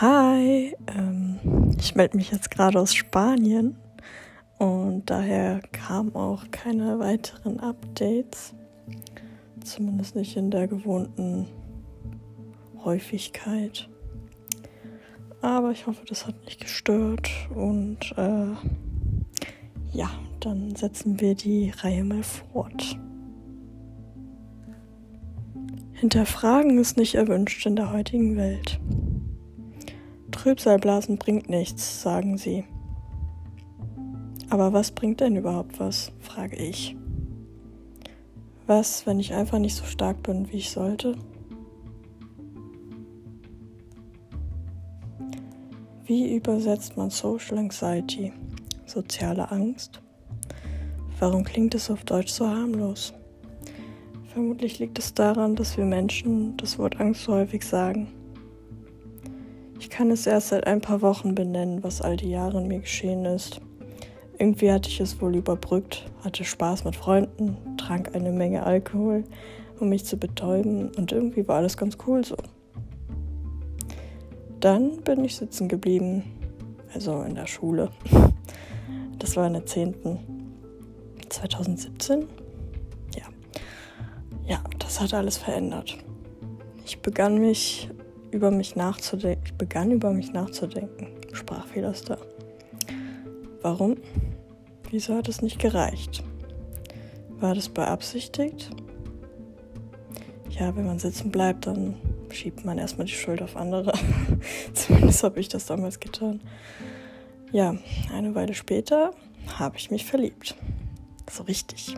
Hi, 0.00 0.74
ähm, 0.96 1.38
ich 1.78 1.94
melde 1.94 2.16
mich 2.16 2.30
jetzt 2.30 2.50
gerade 2.50 2.80
aus 2.80 2.94
Spanien 2.94 3.76
und 4.56 5.10
daher 5.10 5.60
kamen 5.72 6.14
auch 6.14 6.50
keine 6.50 6.98
weiteren 6.98 7.60
Updates, 7.60 8.54
zumindest 9.62 10.16
nicht 10.16 10.38
in 10.38 10.50
der 10.50 10.68
gewohnten 10.68 11.48
Häufigkeit. 12.82 13.90
Aber 15.42 15.70
ich 15.70 15.86
hoffe, 15.86 16.02
das 16.08 16.26
hat 16.26 16.46
nicht 16.46 16.62
gestört 16.62 17.30
und 17.54 18.14
äh, 18.16 18.54
ja, 19.92 20.08
dann 20.40 20.74
setzen 20.76 21.20
wir 21.20 21.34
die 21.34 21.74
Reihe 21.76 22.04
mal 22.04 22.22
fort. 22.22 22.98
Hinterfragen 25.92 26.78
ist 26.78 26.96
nicht 26.96 27.16
erwünscht 27.16 27.66
in 27.66 27.76
der 27.76 27.92
heutigen 27.92 28.38
Welt. 28.38 28.80
Trübsalblasen 30.40 31.18
bringt 31.18 31.50
nichts, 31.50 32.00
sagen 32.00 32.38
sie. 32.38 32.64
Aber 34.48 34.72
was 34.72 34.90
bringt 34.90 35.20
denn 35.20 35.36
überhaupt 35.36 35.78
was, 35.78 36.12
frage 36.18 36.56
ich. 36.56 36.96
Was, 38.66 39.04
wenn 39.04 39.20
ich 39.20 39.34
einfach 39.34 39.58
nicht 39.58 39.76
so 39.76 39.84
stark 39.84 40.22
bin, 40.22 40.50
wie 40.50 40.56
ich 40.56 40.70
sollte? 40.70 41.14
Wie 46.06 46.34
übersetzt 46.34 46.96
man 46.96 47.10
Social 47.10 47.58
Anxiety, 47.58 48.32
soziale 48.86 49.50
Angst? 49.50 50.00
Warum 51.18 51.44
klingt 51.44 51.74
es 51.74 51.90
auf 51.90 52.02
Deutsch 52.04 52.32
so 52.32 52.48
harmlos? 52.48 53.12
Vermutlich 54.32 54.78
liegt 54.78 54.98
es 54.98 55.12
daran, 55.12 55.54
dass 55.54 55.76
wir 55.76 55.84
Menschen 55.84 56.56
das 56.56 56.78
Wort 56.78 56.98
Angst 56.98 57.24
so 57.24 57.34
häufig 57.34 57.62
sagen. 57.62 58.08
Ich 59.90 59.96
kann 59.96 60.12
es 60.12 60.24
erst 60.24 60.50
seit 60.50 60.68
ein 60.68 60.80
paar 60.80 61.02
Wochen 61.02 61.34
benennen, 61.34 61.82
was 61.82 62.00
all 62.00 62.16
die 62.16 62.30
Jahre 62.30 62.60
in 62.60 62.68
mir 62.68 62.78
geschehen 62.78 63.24
ist. 63.24 63.60
Irgendwie 64.38 64.70
hatte 64.70 64.88
ich 64.88 65.00
es 65.00 65.20
wohl 65.20 65.34
überbrückt, 65.34 66.06
hatte 66.22 66.44
Spaß 66.44 66.84
mit 66.84 66.94
Freunden, 66.94 67.56
trank 67.76 68.14
eine 68.14 68.30
Menge 68.30 68.62
Alkohol, 68.62 69.24
um 69.80 69.88
mich 69.88 70.04
zu 70.04 70.16
betäuben 70.16 70.92
und 70.96 71.10
irgendwie 71.10 71.48
war 71.48 71.56
alles 71.56 71.76
ganz 71.76 71.98
cool 72.06 72.24
so. 72.24 72.36
Dann 74.60 74.98
bin 74.98 75.24
ich 75.24 75.34
sitzen 75.34 75.66
geblieben, 75.66 76.22
also 76.94 77.22
in 77.22 77.34
der 77.34 77.48
Schule. 77.48 77.90
Das 79.18 79.36
war 79.36 79.48
in 79.48 79.54
der 79.54 79.66
10. 79.66 80.18
2017 81.30 82.28
ja, 84.46 84.60
das 84.80 85.00
hat 85.00 85.14
alles 85.14 85.38
verändert. 85.38 85.96
Ich 86.84 87.00
begann 87.02 87.38
mich 87.38 87.88
über 88.30 88.50
mich 88.50 88.76
nachzudenken. 88.76 89.42
Ich 89.44 89.54
begann 89.54 89.90
über 89.90 90.12
mich 90.12 90.32
nachzudenken. 90.32 91.08
Sprachfehler 91.32 91.90
ist. 91.90 92.12
Warum? 93.62 93.96
Wieso 94.90 95.14
hat 95.14 95.28
es 95.28 95.42
nicht 95.42 95.58
gereicht? 95.58 96.22
War 97.38 97.54
das 97.54 97.68
beabsichtigt? 97.68 98.70
Ja, 100.50 100.74
wenn 100.76 100.86
man 100.86 100.98
sitzen 100.98 101.30
bleibt, 101.30 101.66
dann 101.66 101.94
schiebt 102.30 102.64
man 102.64 102.78
erstmal 102.78 103.06
die 103.06 103.12
Schuld 103.12 103.42
auf 103.42 103.56
andere. 103.56 103.92
Zumindest 104.74 105.22
habe 105.22 105.40
ich 105.40 105.48
das 105.48 105.66
damals 105.66 106.00
getan. 106.00 106.40
Ja, 107.52 107.76
eine 108.14 108.34
Weile 108.34 108.54
später 108.54 109.12
habe 109.58 109.76
ich 109.78 109.90
mich 109.90 110.04
verliebt. 110.04 110.54
So 111.30 111.44
richtig 111.44 111.94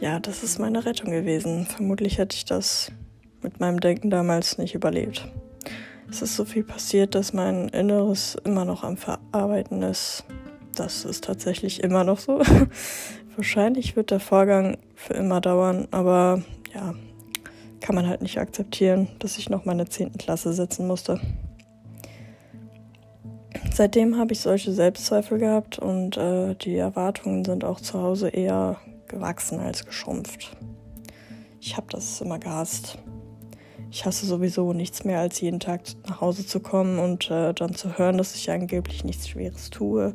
ja, 0.00 0.18
das 0.18 0.42
ist 0.42 0.58
meine 0.58 0.84
Rettung 0.84 1.10
gewesen. 1.10 1.66
Vermutlich 1.66 2.18
hätte 2.18 2.34
ich 2.34 2.46
das 2.46 2.90
mit 3.42 3.60
meinem 3.60 3.80
Denken 3.80 4.10
damals 4.10 4.58
nicht 4.58 4.74
überlebt. 4.74 5.28
Es 6.10 6.22
ist 6.22 6.36
so 6.36 6.44
viel 6.44 6.64
passiert, 6.64 7.14
dass 7.14 7.32
mein 7.32 7.68
Inneres 7.68 8.36
immer 8.44 8.64
noch 8.64 8.82
am 8.82 8.96
Verarbeiten 8.96 9.82
ist. 9.82 10.24
Das 10.74 11.04
ist 11.04 11.24
tatsächlich 11.24 11.82
immer 11.82 12.04
noch 12.04 12.18
so. 12.18 12.40
Wahrscheinlich 13.36 13.96
wird 13.96 14.10
der 14.10 14.20
Vorgang 14.20 14.76
für 14.94 15.14
immer 15.14 15.40
dauern, 15.40 15.86
aber 15.92 16.42
ja, 16.74 16.94
kann 17.80 17.94
man 17.94 18.08
halt 18.08 18.22
nicht 18.22 18.38
akzeptieren, 18.38 19.08
dass 19.18 19.38
ich 19.38 19.48
noch 19.48 19.64
meine 19.64 19.88
10. 19.88 20.18
Klasse 20.18 20.52
setzen 20.52 20.86
musste. 20.86 21.20
Seitdem 23.72 24.18
habe 24.18 24.32
ich 24.32 24.40
solche 24.40 24.72
Selbstzweifel 24.72 25.38
gehabt 25.38 25.78
und 25.78 26.16
äh, 26.16 26.54
die 26.54 26.76
Erwartungen 26.76 27.44
sind 27.44 27.64
auch 27.64 27.80
zu 27.80 28.00
Hause 28.00 28.28
eher 28.28 28.76
gewachsen 29.06 29.60
als 29.60 29.86
geschrumpft. 29.86 30.56
Ich 31.60 31.76
habe 31.76 31.86
das 31.90 32.20
immer 32.20 32.38
gehasst. 32.38 32.98
Ich 33.92 34.06
hasse 34.06 34.24
sowieso 34.24 34.72
nichts 34.72 35.04
mehr, 35.04 35.18
als 35.18 35.40
jeden 35.40 35.58
Tag 35.58 35.82
nach 36.06 36.20
Hause 36.20 36.46
zu 36.46 36.60
kommen 36.60 36.98
und 36.98 37.30
äh, 37.30 37.52
dann 37.52 37.74
zu 37.74 37.98
hören, 37.98 38.18
dass 38.18 38.36
ich 38.36 38.50
angeblich 38.50 39.04
nichts 39.04 39.28
Schweres 39.28 39.70
tue. 39.70 40.14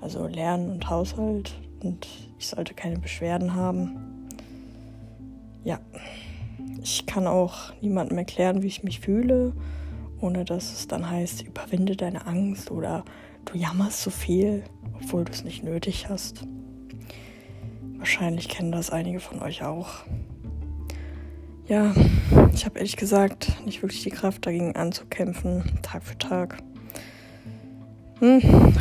Also 0.00 0.26
Lernen 0.26 0.70
und 0.70 0.88
Haushalt. 0.88 1.52
Und 1.82 2.06
ich 2.38 2.48
sollte 2.48 2.72
keine 2.72 2.98
Beschwerden 2.98 3.54
haben. 3.54 4.28
Ja, 5.64 5.78
ich 6.82 7.04
kann 7.04 7.26
auch 7.26 7.72
niemandem 7.82 8.16
erklären, 8.16 8.62
wie 8.62 8.68
ich 8.68 8.82
mich 8.82 9.00
fühle, 9.00 9.52
ohne 10.20 10.46
dass 10.46 10.72
es 10.72 10.88
dann 10.88 11.10
heißt, 11.10 11.42
überwinde 11.42 11.96
deine 11.96 12.26
Angst 12.26 12.70
oder 12.70 13.04
du 13.44 13.58
jammerst 13.58 14.02
so 14.02 14.10
viel, 14.10 14.62
obwohl 14.94 15.24
du 15.24 15.32
es 15.32 15.44
nicht 15.44 15.62
nötig 15.62 16.08
hast. 16.08 16.46
Wahrscheinlich 17.98 18.48
kennen 18.48 18.72
das 18.72 18.90
einige 18.90 19.20
von 19.20 19.42
euch 19.42 19.62
auch. 19.62 19.88
Ja, 21.68 21.92
ich 22.60 22.66
habe 22.66 22.78
ehrlich 22.78 22.98
gesagt 22.98 23.64
nicht 23.64 23.80
wirklich 23.80 24.02
die 24.02 24.10
Kraft 24.10 24.44
dagegen 24.44 24.76
anzukämpfen, 24.76 25.64
Tag 25.80 26.04
für 26.04 26.18
Tag. 26.18 26.58
Hm, 28.18 28.40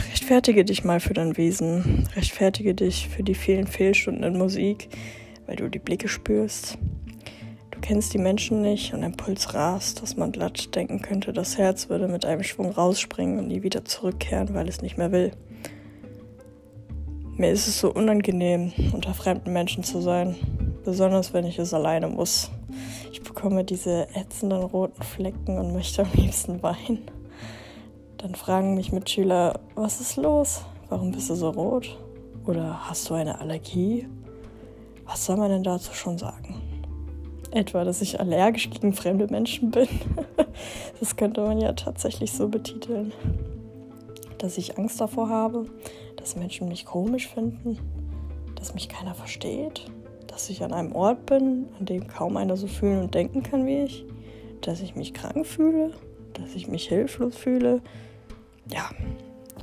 rechtfertige 0.10 0.66
dich 0.66 0.84
mal 0.84 1.00
für 1.00 1.14
dein 1.14 1.38
Wesen. 1.38 2.06
Rechtfertige 2.14 2.76
dich 2.76 3.08
für 3.08 3.24
die 3.24 3.36
vielen 3.36 3.68
Fehlstunden 3.68 4.26
in 4.26 4.38
Musik, 4.38 4.90
weil 5.46 5.56
du 5.56 5.70
die 5.70 5.80
Blicke 5.80 6.10
spürst. 6.10 6.78
Du 7.72 7.80
kennst 7.80 8.14
die 8.14 8.18
Menschen 8.18 8.62
nicht 8.62 8.94
und 8.94 9.02
ein 9.06 9.16
Puls 9.16 9.54
rast, 9.54 10.02
dass 10.02 10.18
man 10.18 10.34
glatt 10.34 10.76
denken 10.76 11.02
könnte, 11.02 11.32
das 11.32 11.58
Herz 11.58 11.88
würde 11.88 12.10
mit 12.10 12.26
einem 12.26 12.44
Schwung 12.44 12.72
rausspringen 12.72 13.40
und 13.40 13.48
nie 13.48 13.64
wieder 13.64 13.86
zurückkehren, 13.86 14.54
weil 14.56 14.68
es 14.68 14.82
nicht 14.82 14.98
mehr 14.98 15.14
will. 15.14 15.32
Mir 17.38 17.52
ist 17.52 17.70
es 17.70 17.80
so 17.80 17.94
unangenehm, 17.94 18.74
unter 18.92 19.14
fremden 19.14 19.54
Menschen 19.54 19.86
zu 19.86 20.02
sein. 20.02 20.36
Besonders 20.84 21.34
wenn 21.34 21.46
ich 21.46 21.60
es 21.60 21.74
alleine 21.74 22.08
muss. 22.08 22.50
Ich 23.12 23.22
bekomme 23.22 23.64
diese 23.64 24.08
ätzenden 24.16 24.64
roten 24.64 25.04
Flecken 25.04 25.58
und 25.58 25.74
möchte 25.74 26.04
am 26.04 26.10
liebsten 26.14 26.64
weinen. 26.64 27.02
Dann 28.18 28.36
fragen 28.36 28.76
mich 28.76 28.92
Mitschüler, 28.92 29.60
was 29.76 30.02
ist 30.02 30.18
los? 30.18 30.62
Warum 30.90 31.12
bist 31.12 31.30
du 31.30 31.36
so 31.36 31.50
rot? 31.50 31.98
Oder 32.46 32.90
hast 32.90 33.10
du 33.10 33.14
eine 33.14 33.40
Allergie? 33.40 34.08
Was 35.06 35.26
soll 35.26 35.38
man 35.38 35.50
denn 35.50 35.64
dazu 35.64 35.94
schon 35.94 36.18
sagen? 36.18 36.62
Etwa, 37.52 37.84
dass 37.84 38.02
ich 38.02 38.20
allergisch 38.20 38.70
gegen 38.70 38.94
fremde 38.94 39.28
Menschen 39.28 39.72
bin. 39.72 39.88
das 41.00 41.16
könnte 41.16 41.42
man 41.42 41.60
ja 41.60 41.74
tatsächlich 41.74 42.32
so 42.32 42.48
betiteln. 42.48 43.12
Dass 44.38 44.58
ich 44.58 44.78
Angst 44.78 45.02
davor 45.02 45.30
habe, 45.30 45.66
dass 46.16 46.36
Menschen 46.36 46.68
mich 46.68 46.86
komisch 46.86 47.28
finden, 47.28 47.78
dass 48.56 48.74
mich 48.74 48.90
keiner 48.90 49.16
versteht, 49.16 49.86
dass 50.30 50.50
ich 50.50 50.64
an 50.64 50.74
einem 50.74 50.94
Ort 50.94 51.26
bin, 51.26 51.68
an 51.80 51.86
dem 51.86 52.08
kaum 52.08 52.38
einer 52.38 52.56
so 52.56 52.68
fühlen 52.68 53.02
und 53.02 53.14
denken 53.14 53.44
kann 53.44 53.66
wie 53.66 53.84
ich, 53.84 54.06
dass 54.62 54.82
ich 54.82 54.96
mich 54.96 55.14
krank 55.14 55.46
fühle, 55.46 55.92
dass 56.34 56.56
ich 56.56 56.68
mich 56.68 56.88
hilflos 56.88 57.36
fühle, 57.36 57.82
ja, 58.72 58.90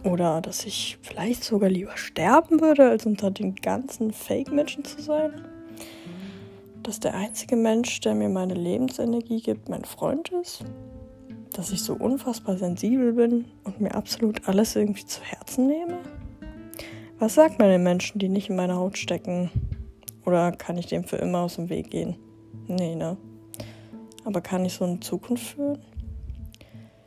oder 0.05 0.41
dass 0.41 0.65
ich 0.65 0.99
vielleicht 1.03 1.45
sogar 1.45 1.71
lieber 1.71 1.97
sterben 1.97 2.61
würde, 2.61 2.89
als 2.89 3.07
unter 3.07 3.31
den 3.31 3.55
ganzen 3.57 4.13
Fake-Menschen 4.13 4.85
zu 4.85 5.01
sein. 5.01 5.33
Dass 6.83 7.01
der 7.01 7.15
einzige 7.15 7.57
Mensch, 7.57 8.01
der 8.01 8.15
mir 8.15 8.29
meine 8.29 8.55
Lebensenergie 8.55 9.41
gibt, 9.41 9.69
mein 9.69 9.85
Freund 9.85 10.31
ist. 10.41 10.65
Dass 11.53 11.73
ich 11.73 11.83
so 11.83 11.95
unfassbar 11.95 12.57
sensibel 12.57 13.15
bin 13.15 13.47
und 13.65 13.81
mir 13.81 13.95
absolut 13.95 14.47
alles 14.47 14.77
irgendwie 14.77 15.07
zu 15.07 15.23
Herzen 15.23 15.67
nehme. 15.67 15.99
Was 17.19 17.35
sagt 17.35 17.59
man 17.59 17.69
den 17.69 17.83
Menschen, 17.83 18.19
die 18.19 18.29
nicht 18.29 18.51
in 18.51 18.57
meiner 18.57 18.77
Haut 18.77 18.99
stecken? 18.99 19.51
Oder 20.27 20.53
kann 20.53 20.77
ich 20.77 20.87
dem 20.87 21.05
für 21.05 21.17
immer 21.17 21.39
aus 21.39 21.55
dem 21.55 21.71
Weg 21.71 21.91
gehen? 21.91 22.17
Nee, 22.67 22.97
ne? 22.97 23.17
Aber 24.25 24.41
kann 24.41 24.65
ich 24.65 24.75
so 24.75 24.85
eine 24.85 24.99
Zukunft 25.01 25.47
führen? 25.55 25.79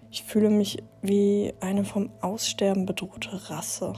Ich 0.10 0.24
fühle 0.24 0.50
mich 0.50 0.82
wie 1.02 1.54
eine 1.60 1.84
vom 1.84 2.10
Aussterben 2.22 2.86
bedrohte 2.86 3.50
Rasse. 3.50 3.94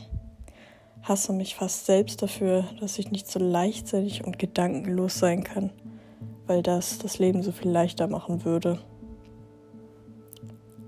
Hasse 1.03 1.33
mich 1.33 1.55
fast 1.55 1.85
selbst 1.85 2.21
dafür, 2.21 2.65
dass 2.79 2.99
ich 2.99 3.11
nicht 3.11 3.29
so 3.29 3.39
leichtsinnig 3.39 4.25
und 4.25 4.39
gedankenlos 4.39 5.19
sein 5.19 5.43
kann, 5.43 5.71
weil 6.47 6.63
das 6.63 6.97
das 6.97 7.19
Leben 7.19 7.43
so 7.43 7.51
viel 7.51 7.69
leichter 7.69 8.07
machen 8.07 8.43
würde. 8.43 8.79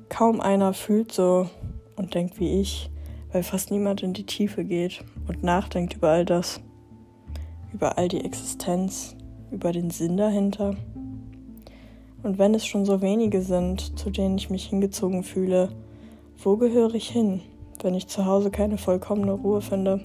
Kaum 0.09 0.41
einer 0.41 0.73
fühlt 0.73 1.11
so 1.11 1.49
und 1.95 2.15
denkt 2.15 2.39
wie 2.39 2.59
ich, 2.59 2.89
weil 3.31 3.43
fast 3.43 3.71
niemand 3.71 4.01
in 4.01 4.13
die 4.13 4.25
Tiefe 4.25 4.65
geht 4.65 5.03
und 5.27 5.43
nachdenkt 5.43 5.95
über 5.95 6.09
all 6.09 6.25
das, 6.25 6.61
über 7.73 7.97
all 7.97 8.07
die 8.07 8.23
Existenz, 8.23 9.15
über 9.51 9.71
den 9.71 9.89
Sinn 9.89 10.17
dahinter. 10.17 10.75
Und 12.21 12.37
wenn 12.37 12.53
es 12.53 12.65
schon 12.65 12.85
so 12.85 13.01
wenige 13.01 13.41
sind, 13.41 13.97
zu 13.99 14.09
denen 14.09 14.37
ich 14.37 14.49
mich 14.49 14.65
hingezogen 14.67 15.23
fühle, 15.23 15.69
Wo 16.41 16.57
gehöre 16.57 16.93
ich 16.95 17.09
hin, 17.09 17.41
wenn 17.81 17.93
ich 17.93 18.07
zu 18.07 18.25
Hause 18.25 18.51
keine 18.51 18.77
vollkommene 18.77 19.31
Ruhe 19.31 19.61
finde? 19.61 20.01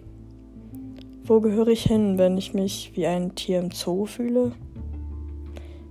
Wo 1.24 1.40
gehöre 1.40 1.68
ich 1.68 1.82
hin, 1.82 2.16
wenn 2.16 2.38
ich 2.38 2.54
mich 2.54 2.92
wie 2.94 3.06
ein 3.06 3.34
Tier 3.34 3.58
im 3.58 3.72
Zoo 3.72 4.06
fühle? 4.06 4.52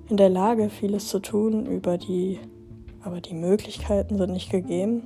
In 0.09 0.15
der 0.15 0.29
Lage, 0.29 0.69
vieles 0.69 1.09
zu 1.09 1.19
tun, 1.19 1.65
über 1.65 1.97
die, 1.97 2.39
aber 3.01 3.19
die 3.19 3.33
Möglichkeiten 3.33 4.17
sind 4.17 4.31
nicht 4.31 4.49
gegeben. 4.49 5.03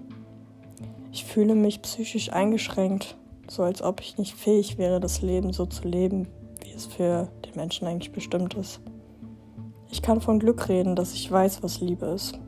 Ich 1.11 1.25
fühle 1.25 1.55
mich 1.55 1.81
psychisch 1.81 2.31
eingeschränkt, 2.31 3.17
so 3.47 3.63
als 3.63 3.81
ob 3.81 3.99
ich 3.99 4.19
nicht 4.19 4.35
fähig 4.35 4.77
wäre, 4.77 4.99
das 4.99 5.23
Leben 5.23 5.53
so 5.53 5.65
zu 5.65 5.87
leben, 5.87 6.27
wie 6.61 6.71
es 6.71 6.85
für 6.85 7.27
den 7.45 7.55
Menschen 7.55 7.87
eigentlich 7.87 8.11
bestimmt 8.11 8.53
ist. 8.55 8.81
Ich 9.89 10.01
kann 10.01 10.21
von 10.21 10.39
Glück 10.39 10.69
reden, 10.69 10.95
dass 10.95 11.13
ich 11.13 11.31
weiß, 11.31 11.63
was 11.63 11.81
Liebe 11.81 12.05
ist. 12.05 12.39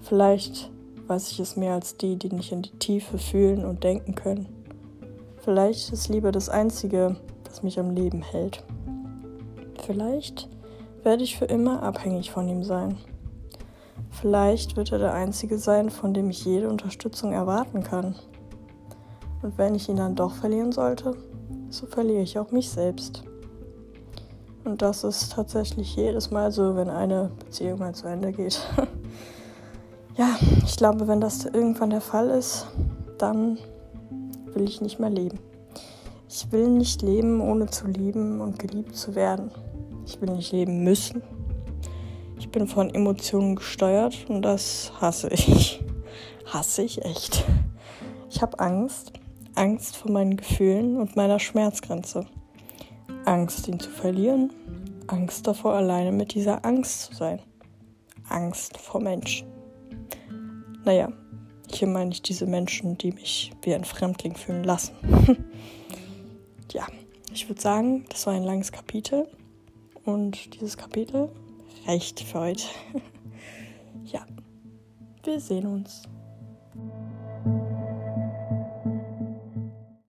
Vielleicht 0.00 0.70
weiß 1.06 1.30
ich 1.30 1.40
es 1.40 1.56
mehr 1.56 1.74
als 1.74 1.96
die, 1.96 2.16
die 2.16 2.30
nicht 2.30 2.52
in 2.52 2.62
die 2.62 2.78
Tiefe 2.78 3.18
fühlen 3.18 3.64
und 3.64 3.84
denken 3.84 4.14
können. 4.14 4.48
Vielleicht 5.38 5.92
ist 5.92 6.08
Liebe 6.08 6.32
das 6.32 6.48
Einzige, 6.48 7.16
was 7.44 7.62
mich 7.62 7.78
am 7.78 7.90
Leben 7.90 8.22
hält. 8.22 8.64
Vielleicht 9.86 10.48
werde 11.02 11.22
ich 11.22 11.36
für 11.36 11.44
immer 11.44 11.82
abhängig 11.82 12.30
von 12.30 12.48
ihm 12.48 12.64
sein. 12.64 12.96
Vielleicht 14.10 14.76
wird 14.76 14.92
er 14.92 14.98
der 14.98 15.12
Einzige 15.12 15.58
sein, 15.58 15.90
von 15.90 16.14
dem 16.14 16.30
ich 16.30 16.44
jede 16.44 16.68
Unterstützung 16.68 17.32
erwarten 17.32 17.82
kann. 17.82 18.14
Und 19.42 19.58
wenn 19.58 19.74
ich 19.74 19.88
ihn 19.88 19.96
dann 19.96 20.14
doch 20.14 20.34
verlieren 20.34 20.72
sollte, 20.72 21.16
so 21.68 21.86
verliere 21.86 22.22
ich 22.22 22.38
auch 22.38 22.50
mich 22.50 22.70
selbst. 22.70 23.24
Und 24.64 24.80
das 24.80 25.04
ist 25.04 25.32
tatsächlich 25.32 25.94
jedes 25.94 26.30
Mal 26.30 26.50
so, 26.50 26.74
wenn 26.74 26.88
eine 26.88 27.30
Beziehung 27.38 27.78
mal 27.78 27.94
zu 27.94 28.06
Ende 28.06 28.32
geht. 28.32 28.60
ja, 30.16 30.38
ich 30.64 30.76
glaube, 30.76 31.06
wenn 31.06 31.20
das 31.20 31.44
irgendwann 31.44 31.90
der 31.90 32.00
Fall 32.00 32.30
ist, 32.30 32.66
dann 33.18 33.58
will 34.54 34.64
ich 34.64 34.80
nicht 34.80 34.98
mehr 34.98 35.10
leben. 35.10 35.38
Ich 36.28 36.50
will 36.50 36.68
nicht 36.68 37.02
leben, 37.02 37.40
ohne 37.40 37.66
zu 37.66 37.86
lieben 37.86 38.40
und 38.40 38.58
geliebt 38.58 38.96
zu 38.96 39.14
werden. 39.14 39.50
Ich 40.06 40.20
will 40.20 40.30
nicht 40.30 40.52
leben 40.52 40.82
müssen. 40.82 41.22
Ich 42.38 42.50
bin 42.50 42.66
von 42.66 42.92
Emotionen 42.92 43.56
gesteuert 43.56 44.16
und 44.28 44.42
das 44.42 44.92
hasse 45.00 45.28
ich. 45.28 45.84
hasse 46.46 46.82
ich 46.82 47.04
echt. 47.04 47.44
Ich 48.30 48.40
habe 48.40 48.58
Angst. 48.58 49.12
Angst 49.54 49.96
vor 49.96 50.10
meinen 50.10 50.36
Gefühlen 50.36 50.96
und 50.96 51.16
meiner 51.16 51.38
Schmerzgrenze. 51.38 52.26
Angst, 53.26 53.68
ihn 53.68 53.80
zu 53.80 53.90
verlieren. 53.90 54.52
Angst 55.06 55.46
davor, 55.46 55.74
alleine 55.74 56.12
mit 56.12 56.34
dieser 56.34 56.64
Angst 56.64 57.02
zu 57.02 57.14
sein. 57.14 57.40
Angst 58.28 58.78
vor 58.78 59.00
Menschen. 59.00 59.46
Naja, 60.84 61.12
hier 61.70 61.88
meine 61.88 62.12
ich 62.12 62.22
diese 62.22 62.46
Menschen, 62.46 62.96
die 62.98 63.12
mich 63.12 63.52
wie 63.62 63.74
ein 63.74 63.84
Fremdling 63.84 64.36
fühlen 64.36 64.64
lassen. 64.64 64.94
ja, 66.72 66.86
ich 67.32 67.48
würde 67.48 67.60
sagen, 67.60 68.04
das 68.08 68.26
war 68.26 68.34
ein 68.34 68.44
langes 68.44 68.72
Kapitel. 68.72 69.26
Und 70.04 70.60
dieses 70.60 70.76
Kapitel 70.76 71.30
reicht 71.86 72.20
für 72.20 72.40
heute. 72.40 72.64
ja, 74.04 74.26
wir 75.24 75.40
sehen 75.40 75.66
uns. 75.66 76.02